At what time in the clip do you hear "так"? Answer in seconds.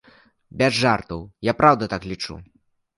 1.95-2.11